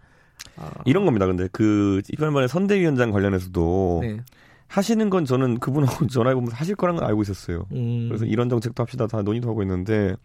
어... 0.57 0.69
이런 0.85 1.05
겁니다. 1.05 1.25
근데 1.25 1.47
그 1.51 2.01
이번에 2.11 2.47
선대위원장 2.47 3.11
관련해서도 3.11 3.99
네. 4.03 4.19
하시는 4.67 5.09
건 5.09 5.25
저는 5.25 5.59
그분하고 5.59 6.07
전화해 6.07 6.35
보면서 6.35 6.55
하실 6.55 6.75
거라는 6.75 6.99
건 6.99 7.07
알고 7.09 7.21
있었어요. 7.21 7.65
음. 7.71 8.07
그래서 8.09 8.25
이런 8.25 8.49
정책도 8.49 8.81
합시다 8.81 9.07
다 9.07 9.21
논의도 9.21 9.49
하고 9.49 9.61
있는데 9.61 10.15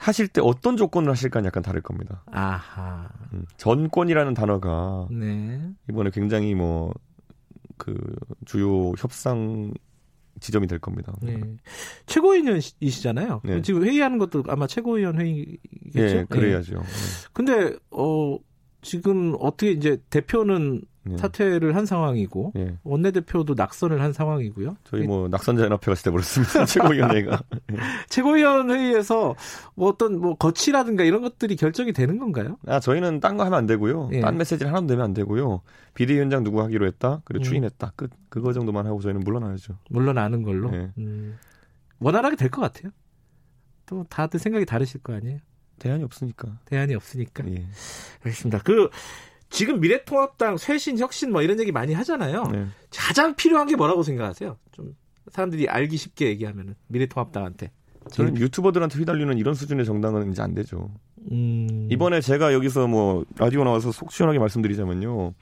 하실 0.00 0.28
때 0.28 0.40
어떤 0.42 0.76
조건을 0.76 1.10
하실까는 1.10 1.46
약간 1.46 1.62
다를 1.62 1.80
겁니다. 1.82 2.24
아하. 2.32 3.08
음, 3.32 3.44
전권이라는 3.56 4.34
단어가 4.34 5.06
네. 5.10 5.60
이번에 5.88 6.10
굉장히 6.10 6.54
뭐 6.54 6.92
그 7.80 7.94
주요 8.44 8.92
협상 8.98 9.72
지점이 10.38 10.66
될 10.66 10.78
겁니다. 10.78 11.14
네. 11.22 11.40
최고위원이시잖아요. 12.06 13.40
네. 13.44 13.62
지금 13.62 13.84
회의하는 13.84 14.18
것도 14.18 14.44
아마 14.48 14.66
최고위원 14.66 15.18
회의겠죠. 15.18 15.58
네, 15.94 16.24
그래야죠. 16.28 16.74
네. 16.76 16.82
근데 17.32 17.76
어 17.90 18.38
지금 18.82 19.34
어떻게 19.40 19.72
이제 19.72 19.98
대표는 20.10 20.82
네. 21.02 21.16
사퇴를 21.16 21.74
한 21.76 21.86
상황이고 21.86 22.52
네. 22.54 22.76
원내대표도 22.84 23.54
낙선을 23.54 24.02
한 24.02 24.12
상황이고요. 24.12 24.76
저희 24.84 25.04
뭐 25.06 25.28
낙선자 25.28 25.64
연합회가 25.64 25.94
돼버렸습니다. 25.94 26.64
최고위원회가 26.66 27.42
네. 27.68 27.76
최고위원회에서 28.10 29.34
뭐 29.74 29.88
어떤 29.88 30.20
뭐 30.20 30.34
거치라든가 30.36 31.04
이런 31.04 31.22
것들이 31.22 31.56
결정이 31.56 31.92
되는 31.92 32.18
건가요? 32.18 32.58
아 32.66 32.80
저희는 32.80 33.20
딴 33.20 33.36
거 33.36 33.44
하면 33.44 33.58
안 33.58 33.66
되고요. 33.66 34.10
예. 34.12 34.20
딴 34.20 34.36
메시지를 34.36 34.68
하나도 34.70 34.86
내면 34.86 35.04
안 35.06 35.14
되고요. 35.14 35.62
비대위원장 35.94 36.44
누구 36.44 36.60
하기로 36.62 36.86
했다. 36.86 37.22
그리고 37.24 37.42
음. 37.42 37.44
추인했다. 37.44 37.92
끝 37.96 38.10
그거 38.28 38.52
정도만 38.52 38.86
하고 38.86 39.00
저희는 39.00 39.20
물러나야죠. 39.22 39.78
물러나는 39.90 40.42
걸로. 40.42 40.70
예. 40.74 40.90
음. 40.98 41.38
원활하게 41.98 42.36
될 42.36 42.50
것 42.50 42.60
같아요. 42.60 42.92
또 43.86 44.04
다들 44.08 44.38
생각이 44.38 44.64
다르실 44.66 45.00
거 45.02 45.14
아니에요? 45.14 45.38
대안이 45.78 46.04
없으니까. 46.04 46.58
대안이 46.66 46.94
없으니까. 46.94 47.44
예. 47.48 47.66
알겠습니다. 48.24 48.58
그 48.64 48.90
지금 49.50 49.80
미래통합당 49.80 50.56
쇄신, 50.56 50.98
혁신 50.98 51.32
뭐 51.32 51.42
이런 51.42 51.60
얘기 51.60 51.72
많이 51.72 51.92
하잖아요. 51.92 52.44
네. 52.44 52.66
가장 52.90 53.34
필요한 53.34 53.66
게 53.66 53.76
뭐라고 53.76 54.02
생각하세요? 54.02 54.56
좀 54.72 54.96
사람들이 55.30 55.68
알기 55.68 55.96
쉽게 55.96 56.28
얘기하면은 56.28 56.74
미래통합당한테. 56.86 57.72
저는 58.10 58.38
유튜버들한테 58.38 58.98
휘달리는 58.98 59.36
이런 59.36 59.54
수준의 59.54 59.84
정당은 59.84 60.32
이제 60.32 60.40
안 60.40 60.54
되죠. 60.54 60.90
음... 61.30 61.88
이번에 61.90 62.20
제가 62.20 62.54
여기서 62.54 62.88
뭐 62.88 63.24
라디오 63.36 63.62
나와서 63.62 63.92
속 63.92 64.10
시원하게 64.10 64.38
말씀드리자면요. 64.38 65.34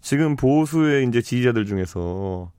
지금 0.00 0.36
보수의 0.36 1.06
이제 1.06 1.20
지지자들 1.20 1.66
중에서 1.66 2.50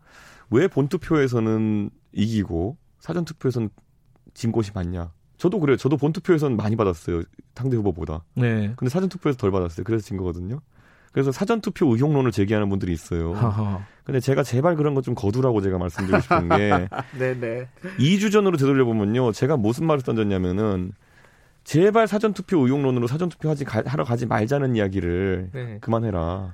왜 0.51 0.67
본투표에서는 0.67 1.89
이기고 2.11 2.77
사전투표에서는 2.99 3.69
진 4.33 4.51
곳이 4.51 4.71
많냐. 4.73 5.11
저도 5.37 5.59
그래요. 5.59 5.77
저도 5.77 5.97
본 5.97 6.13
투표에서는 6.13 6.55
많이 6.57 6.75
받았어요. 6.75 7.23
상대 7.55 7.75
후보보다. 7.77 8.23
네. 8.35 8.73
근데 8.75 8.89
사전 8.89 9.09
투표에서 9.09 9.37
덜 9.37 9.51
받았어요. 9.51 9.83
그래서 9.83 10.05
진 10.05 10.17
거거든요. 10.17 10.61
그래서 11.11 11.31
사전 11.31 11.61
투표 11.61 11.87
의혹론을 11.87 12.31
제기하는 12.31 12.67
분들이 12.69 12.91
있어요. 12.91 13.33
하하. 13.33 13.85
근데 14.03 14.19
제가 14.19 14.43
제발 14.43 14.75
그런 14.75 14.93
거좀 14.95 15.15
거두라고 15.15 15.61
제가 15.61 15.77
말씀드리고 15.77 16.19
싶은 16.19 16.49
게. 16.49 16.89
네네. 17.17 17.67
2주 17.99 18.31
전으로 18.31 18.57
되돌려 18.57 18.83
보면요. 18.85 19.31
제가 19.31 19.55
무슨 19.55 19.85
말을 19.87 20.03
던졌냐면은 20.03 20.91
제발 21.63 22.07
사전 22.07 22.33
투표 22.33 22.59
의혹론으로 22.59 23.07
사전 23.07 23.29
투표 23.29 23.49
하지, 23.49 23.63
가, 23.63 23.81
하러 23.85 24.03
가지 24.03 24.25
말자는 24.25 24.75
이야기를 24.75 25.49
네. 25.53 25.77
그만해라. 25.79 26.53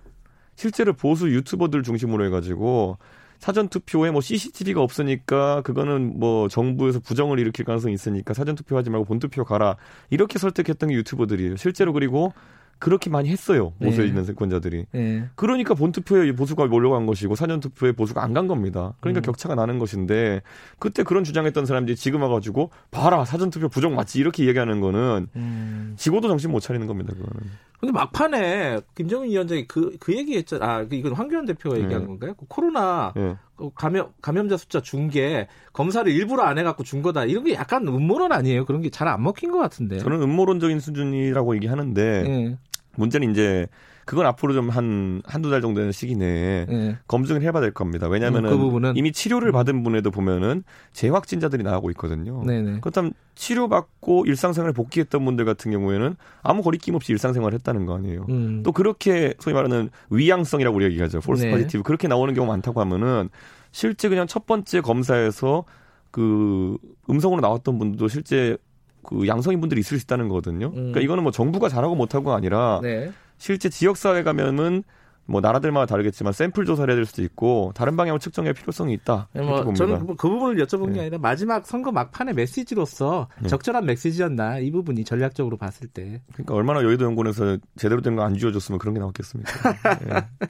실제로 0.55 0.93
보수 0.93 1.29
유튜버들 1.31 1.81
중심으로 1.83 2.23
해가지고 2.25 2.97
사전 3.41 3.67
투표에 3.69 4.11
뭐 4.11 4.21
CCTV가 4.21 4.81
없으니까 4.81 5.61
그거는 5.63 6.19
뭐 6.19 6.47
정부에서 6.47 6.99
부정을 6.99 7.39
일으킬 7.39 7.65
가능성이 7.65 7.95
있으니까 7.95 8.35
사전 8.35 8.55
투표하지 8.55 8.91
말고 8.91 9.05
본 9.05 9.17
투표 9.17 9.43
가라 9.43 9.77
이렇게 10.11 10.37
설득했던 10.37 10.89
게 10.89 10.95
유튜버들이에요. 10.95 11.55
실제로 11.57 11.91
그리고 11.91 12.33
그렇게 12.77 13.09
많이 13.09 13.29
했어요. 13.29 13.73
보수에 13.83 14.03
네. 14.03 14.09
있는 14.09 14.25
세권자들이. 14.25 14.85
네. 14.91 15.25
그러니까 15.35 15.73
본투표에 15.75 16.31
보수가 16.33 16.65
몰려간 16.67 17.05
것이고 17.07 17.35
사전투표에 17.35 17.91
보수가 17.93 18.23
안 18.23 18.33
간 18.33 18.47
겁니다. 18.47 18.93
그러니까 19.01 19.21
음. 19.21 19.23
격차가 19.23 19.55
나는 19.55 19.77
것인데 19.79 20.41
그때 20.79 21.01
그런 21.03 21.23
주장했던 21.23 21.65
사람들이 21.65 21.95
지금 21.95 22.21
와가지고 22.21 22.69
봐라 22.91 23.25
사전투표 23.25 23.69
부정 23.69 23.93
맞지 23.95 24.19
이렇게 24.19 24.47
얘기하는 24.47 24.81
거는 24.81 25.27
음. 25.35 25.93
지고도 25.97 26.27
정신 26.27 26.51
못 26.51 26.59
차리는 26.59 26.85
겁니다. 26.87 27.13
그거는. 27.13 27.51
근데 27.81 27.91
막판에 27.93 28.79
김정은 28.95 29.27
위원장이 29.27 29.67
그, 29.67 29.97
그 29.99 30.15
얘기 30.15 30.37
했잖아. 30.37 30.65
아, 30.65 30.85
그 30.87 30.95
이건 30.95 31.13
황교안 31.13 31.45
대표가 31.45 31.75
네. 31.77 31.83
얘기한 31.83 32.05
건가요? 32.05 32.35
그 32.37 32.45
코로나 32.47 33.11
네. 33.15 33.35
그 33.55 33.71
감염, 33.73 34.13
감염자 34.21 34.55
숫자 34.55 34.81
준 34.81 35.09
게 35.09 35.47
검사를 35.73 36.09
일부러 36.11 36.43
안 36.43 36.57
해갖고 36.59 36.83
준 36.83 37.01
거다. 37.01 37.25
이런 37.25 37.43
게 37.43 37.53
약간 37.55 37.87
음모론 37.87 38.31
아니에요? 38.31 38.65
그런 38.65 38.81
게 38.81 38.89
잘 38.91 39.07
안 39.07 39.23
먹힌 39.23 39.51
것 39.51 39.57
같은데. 39.57 39.97
저는 39.97 40.21
음모론적인 40.21 40.79
수준이라고 40.79 41.55
얘기하는데 41.55 42.21
네. 42.23 42.57
문제는 42.97 43.31
이제 43.31 43.67
그건 44.05 44.25
앞으로 44.25 44.53
좀 44.53 44.71
한 44.71 45.21
한두 45.25 45.49
달 45.49 45.61
정도 45.61 45.79
되는 45.79 45.91
시기 45.91 46.15
내에 46.15 46.65
네. 46.67 46.97
검증을 47.07 47.41
해봐야 47.41 47.61
될 47.61 47.71
겁니다. 47.71 48.07
왜냐하면 48.07 48.45
음, 48.45 48.71
그 48.71 48.93
이미 48.95 49.11
치료를 49.11 49.49
음. 49.49 49.51
받은 49.51 49.83
분에도 49.83 50.11
보면은 50.11 50.63
재확진자들이 50.93 51.63
나오고 51.63 51.91
있거든요. 51.91 52.43
네네. 52.45 52.79
그렇다면 52.81 53.13
치료받고 53.35 54.25
일상생활 54.25 54.73
복귀했던 54.73 55.23
분들 55.25 55.45
같은 55.45 55.71
경우에는 55.71 56.15
아무 56.41 56.61
거리낌 56.63 56.95
없이 56.95 57.11
일상생활을 57.11 57.55
했다는 57.55 57.85
거 57.85 57.95
아니에요. 57.95 58.25
음. 58.29 58.63
또 58.63 58.71
그렇게 58.71 59.33
소위 59.39 59.53
말하는 59.53 59.89
위양성이라고 60.09 60.75
우리가 60.75 60.91
얘기하죠. 60.91 61.19
false 61.19 61.45
네. 61.45 61.51
positive 61.51 61.83
그렇게 61.83 62.07
나오는 62.07 62.33
경우 62.33 62.47
많다고 62.47 62.79
하면은 62.81 63.29
실제 63.71 64.09
그냥 64.09 64.27
첫 64.27 64.45
번째 64.45 64.81
검사에서 64.81 65.65
그 66.11 66.77
음성으로 67.09 67.41
나왔던 67.41 67.77
분들도 67.77 68.07
실제 68.07 68.57
그 69.03 69.27
양성인 69.27 69.59
분들이 69.59 69.79
있을 69.79 69.97
수 69.97 70.03
있다는 70.03 70.27
거거든요. 70.27 70.67
음. 70.67 70.73
그러니까 70.73 71.01
이거는 71.01 71.23
뭐 71.23 71.31
정부가 71.31 71.69
잘하고 71.69 71.95
못하고가 71.95 72.35
아니라 72.35 72.79
네. 72.83 73.11
실제 73.41 73.69
지역 73.69 73.97
사회 73.97 74.21
가면은 74.21 74.83
뭐 75.25 75.41
나라들마다 75.41 75.87
다르겠지만 75.87 76.31
샘플 76.31 76.63
조사를 76.63 76.91
해야 76.91 76.95
될 76.95 77.07
수도 77.07 77.23
있고 77.23 77.71
다른 77.73 77.97
방향으로 77.97 78.19
측정할 78.19 78.53
필요성이 78.53 78.93
있다. 78.93 79.29
네, 79.33 79.41
뭐 79.41 79.73
저는 79.73 80.05
그, 80.05 80.15
그, 80.15 80.29
부분을 80.29 80.63
여쭤본 80.63 80.89
네. 80.89 80.93
게 80.93 80.99
아니라 81.01 81.17
마지막 81.17 81.65
선거 81.65 81.91
막판의 81.91 82.35
메시지로서 82.35 83.29
네. 83.41 83.47
적절한 83.47 83.85
메시지였나 83.85 84.59
이 84.59 84.69
부분이 84.69 85.03
전략적으로 85.05 85.57
봤을 85.57 85.87
때. 85.87 86.21
그러니까 86.33 86.53
얼마나 86.53 86.83
여의도 86.83 87.03
연구원에서 87.05 87.57
제대로 87.77 88.01
된 88.01 88.15
거안 88.15 88.37
쥐어줬으면 88.37 88.77
그런 88.77 88.93
게 88.93 88.99
나왔겠습니까? 88.99 89.51
네. 90.05 90.47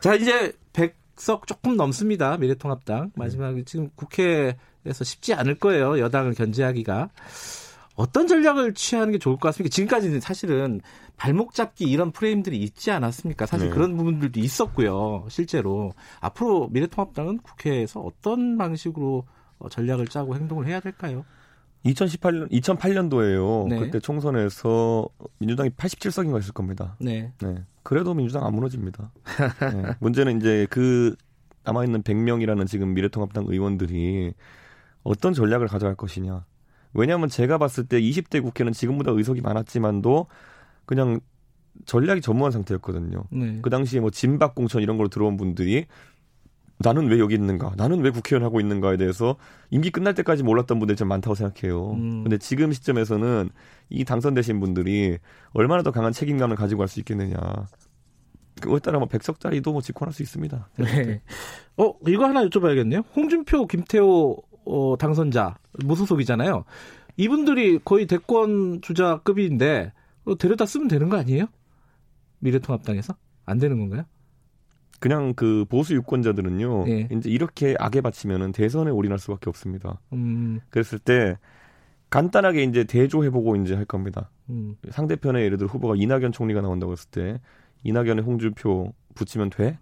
자 0.00 0.14
이제 0.14 0.52
100석 0.72 1.46
조금 1.46 1.76
넘습니다 1.76 2.38
미래통합당 2.38 3.12
마지막 3.16 3.54
네. 3.54 3.64
지금 3.64 3.90
국회에서 3.96 5.04
쉽지 5.04 5.34
않을 5.34 5.56
거예요 5.56 5.98
여당을 5.98 6.32
견제하기가. 6.32 7.10
어떤 7.98 8.28
전략을 8.28 8.74
취하는 8.74 9.12
게 9.12 9.18
좋을 9.18 9.38
것 9.38 9.48
같습니까? 9.48 9.74
지금까지는 9.74 10.20
사실은 10.20 10.80
발목 11.16 11.52
잡기 11.52 11.84
이런 11.84 12.12
프레임들이 12.12 12.56
있지 12.56 12.92
않았습니까? 12.92 13.44
사실 13.44 13.70
네. 13.70 13.74
그런 13.74 13.96
부분들도 13.96 14.38
있었고요. 14.38 15.26
실제로 15.28 15.92
앞으로 16.20 16.68
미래통합당은 16.70 17.38
국회에서 17.38 18.00
어떤 18.00 18.56
방식으로 18.56 19.24
어, 19.58 19.68
전략을 19.68 20.06
짜고 20.06 20.36
행동을 20.36 20.68
해야 20.68 20.78
될까요? 20.78 21.24
2018년 21.86 22.48
2008년도에요. 22.52 23.68
네. 23.68 23.80
그때 23.80 23.98
총선에서 23.98 25.08
민주당이 25.40 25.70
87석인가 25.70 26.38
있을 26.38 26.52
겁니다. 26.52 26.94
네. 27.00 27.32
네. 27.42 27.64
그래도 27.82 28.14
민주당 28.14 28.46
안 28.46 28.54
무너집니다. 28.54 29.10
네. 29.74 29.94
문제는 29.98 30.36
이제 30.36 30.68
그 30.70 31.16
남아 31.64 31.84
있는 31.84 32.04
100명이라는 32.04 32.68
지금 32.68 32.94
미래통합당 32.94 33.46
의원들이 33.48 34.34
어떤 35.02 35.34
전략을 35.34 35.66
가져갈 35.66 35.96
것이냐. 35.96 36.44
왜냐하면 36.94 37.28
제가 37.28 37.58
봤을 37.58 37.86
때 37.86 38.00
20대 38.00 38.42
국회는 38.42 38.72
지금보다 38.72 39.12
의석이 39.12 39.40
많았지만도 39.40 40.26
그냥 40.86 41.20
전략이 41.86 42.20
전무한 42.20 42.50
상태였거든요. 42.52 43.24
네. 43.30 43.58
그 43.62 43.70
당시에 43.70 44.00
뭐 44.00 44.10
진박 44.10 44.54
공천 44.54 44.82
이런 44.82 44.96
걸로 44.96 45.08
들어온 45.08 45.36
분들이 45.36 45.86
나는 46.80 47.08
왜 47.08 47.18
여기 47.18 47.34
있는가? 47.34 47.72
나는 47.76 48.00
왜 48.00 48.10
국회의원 48.10 48.44
하고 48.44 48.60
있는가에 48.60 48.96
대해서 48.96 49.36
임기 49.70 49.90
끝날 49.90 50.14
때까지 50.14 50.44
몰랐던 50.44 50.78
분들이 50.78 50.96
좀 50.96 51.08
많다고 51.08 51.34
생각해요. 51.34 51.92
음. 51.92 52.22
근데 52.22 52.38
지금 52.38 52.72
시점에서는 52.72 53.50
이 53.90 54.04
당선되신 54.04 54.60
분들이 54.60 55.18
얼마나 55.52 55.82
더 55.82 55.90
강한 55.90 56.12
책임감을 56.12 56.56
가지고 56.56 56.78
갈 56.80 56.88
수 56.88 57.00
있겠느냐. 57.00 57.36
그거에 58.60 58.78
따라 58.80 58.98
뭐 58.98 59.06
백석짜리도 59.08 59.72
뭐 59.72 59.80
직권할 59.80 60.12
수 60.12 60.22
있습니다. 60.22 60.68
네. 60.78 61.20
어, 61.76 61.94
이거 62.06 62.24
하나 62.24 62.44
여쭤봐야겠네요. 62.44 63.04
홍준표, 63.14 63.66
김태호 63.66 64.36
어, 64.66 64.96
당선자 64.98 65.56
무소속이잖아요. 65.84 66.64
이분들이 67.16 67.80
거의 67.84 68.06
대권 68.06 68.80
주자급인데 68.80 69.92
어, 70.24 70.38
데려다 70.38 70.66
쓰면 70.66 70.88
되는 70.88 71.08
거 71.08 71.16
아니에요? 71.16 71.46
미래통합당에서 72.40 73.14
안 73.46 73.58
되는 73.58 73.78
건가요? 73.78 74.04
그냥 75.00 75.34
그 75.34 75.64
보수 75.68 75.94
유권자들은요. 75.94 76.84
예. 76.88 77.08
이제 77.12 77.30
이렇게 77.30 77.74
악에 77.78 78.00
바치면은 78.00 78.52
대선에 78.52 78.90
올인할 78.90 79.18
수밖에 79.18 79.48
없습니다. 79.48 80.00
음. 80.12 80.60
그랬을 80.70 80.98
때 80.98 81.38
간단하게 82.10 82.64
이제 82.64 82.84
대조해보고 82.84 83.56
이제 83.56 83.74
할 83.74 83.84
겁니다. 83.84 84.30
음. 84.50 84.76
상대편에 84.90 85.42
예를 85.42 85.58
들어 85.58 85.68
후보가 85.68 85.94
이낙연 85.96 86.32
총리가 86.32 86.60
나온다고 86.60 86.92
했을 86.92 87.10
때 87.10 87.40
이낙연의 87.84 88.24
홍준표 88.24 88.92
붙이면 89.14 89.50
돼? 89.50 89.78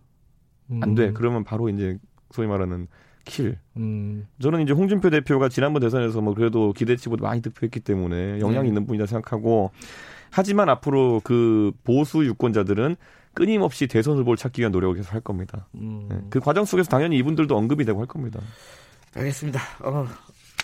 안 0.81 0.95
돼. 0.95 1.09
음. 1.09 1.15
그러면 1.15 1.45
바로 1.45 1.69
이제 1.69 1.99
소위 2.31 2.47
말하는 2.47 2.88
킬. 3.26 3.59
음. 3.76 4.26
저는 4.40 4.62
이제 4.62 4.73
홍준표 4.73 5.11
대표가 5.11 5.50
지난번 5.50 5.80
대선에서 5.83 6.23
뭐 6.23 6.33
그래도 6.33 6.73
기대치보다 6.73 7.23
많이 7.23 7.42
득표했기 7.42 7.80
때문에 7.80 8.40
영향이 8.40 8.62
네. 8.62 8.68
있는 8.68 8.86
분이다 8.86 9.04
생각하고 9.04 9.73
하지만 10.30 10.71
앞으로 10.71 11.21
그 11.23 11.73
보수 11.84 12.25
유권자들은 12.25 12.97
끊임없이 13.34 13.86
대선 13.86 14.17
후보를 14.17 14.39
찾기 14.39 14.60
위한 14.60 14.73
노력을 14.73 14.97
계속 14.97 15.12
할 15.12 15.21
겁니다. 15.21 15.67
음. 15.75 16.06
네. 16.08 16.19
그 16.30 16.41
과정 16.41 16.65
속에서 16.65 16.89
당연히 16.89 17.19
이분들도 17.19 17.54
언급이 17.54 17.84
되고 17.84 18.00
할 18.00 18.06
겁니다. 18.06 18.41
알겠습니다. 19.15 19.60
어, 19.82 20.06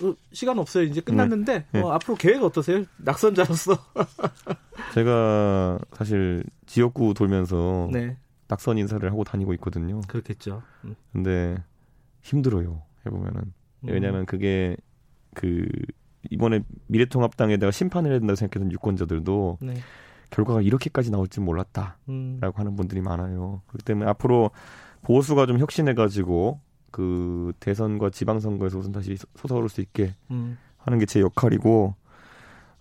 어 0.03 0.15
시간 0.33 0.59
없어요. 0.59 0.85
이제 0.85 1.01
끝났는데 1.01 1.67
네. 1.71 1.81
어, 1.81 1.89
네. 1.89 1.95
앞으로 1.95 2.17
계획 2.17 2.43
어떠세요? 2.43 2.85
낙선자로서. 2.97 3.77
제가 4.95 5.79
사실 5.93 6.45
지역구 6.67 7.13
돌면서 7.15 7.89
네. 7.93 8.17
낙선 8.49 8.79
인사를 8.79 9.11
하고 9.11 9.25
다니고 9.25 9.53
있거든요. 9.55 10.01
그렇겠죠. 10.09 10.63
음. 10.85 10.95
근데 11.13 11.57
힘들어요. 12.23 12.83
해보면은. 13.07 13.41
음. 13.41 13.89
왜냐면 13.89 14.27
그게 14.27 14.77
그 15.35 15.67
이번에 16.31 16.61
미래통합당에다가 16.87 17.71
심판을 17.71 18.11
해야 18.11 18.19
된다고 18.21 18.37
생각했던 18.37 18.73
유권자들도 18.73 19.59
네. 19.61 19.75
결과가 20.31 20.63
이렇게까지 20.63 21.11
나올 21.11 21.29
줄 21.29 21.43
몰랐다라고 21.45 21.97
음. 22.09 22.41
하는 22.41 22.77
분들이 22.77 23.01
많아요. 23.01 23.63
그렇기 23.67 23.85
때문에 23.85 24.09
앞으로 24.11 24.51
보수가 25.03 25.47
좀 25.47 25.59
혁신해가지고 25.59 26.61
그 26.91 27.53
대선과 27.61 28.11
지방선거에서 28.11 28.79
우선 28.79 28.93
다시 28.93 29.17
솟아오를 29.37 29.69
수 29.69 29.81
있게 29.81 30.15
음. 30.31 30.59
하는 30.79 30.99
게 30.99 31.07
제 31.07 31.21
역할이고 31.21 31.95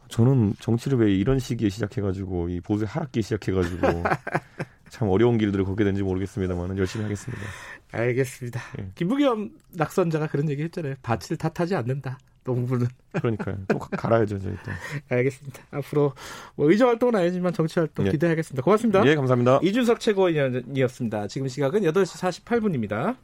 저는 0.10 0.54
정치를 0.60 1.00
왜 1.00 1.14
이런 1.14 1.40
시기에 1.40 1.70
시작해가지고 1.70 2.50
이 2.50 2.60
보수의 2.60 2.88
하락기에 2.88 3.22
시작해가지고 3.22 3.88
참 4.92 5.08
어려운 5.08 5.38
길들을 5.38 5.64
걷게 5.64 5.86
된지 5.86 6.04
모르겠습니다만 6.04 6.78
열심히 6.78 7.04
하겠습니다. 7.04 7.42
알겠습니다. 7.94 8.62
예. 8.80 8.92
김부겸 8.96 9.52
낙선자가 9.72 10.28
그런 10.28 10.50
얘기 10.50 10.64
했잖아요. 10.64 10.96
밭을 11.02 11.38
탓하지 11.38 11.76
않는다. 11.76 12.20
농부는. 12.44 12.88
그러니까요. 13.14 13.56
또 13.70 13.80
갈아야죠, 13.80 14.40
저희 14.40 14.54
또. 14.66 14.72
알겠습니다. 15.16 15.64
앞으로 15.72 16.14
뭐 16.56 16.70
의정 16.70 16.90
활동은 16.90 17.16
아니지만 17.16 17.54
정치 17.54 17.80
활동 17.80 18.06
예. 18.08 18.12
기대하겠습니다. 18.12 18.62
고맙습니다. 18.64 19.06
예, 19.06 19.16
감사합니다. 19.16 19.62
이준석 19.64 20.02
최고위원이었습니다. 20.02 21.28
지금 21.28 21.48
시각은 21.48 21.84
8시 21.84 22.44
48분입니다. 22.44 23.16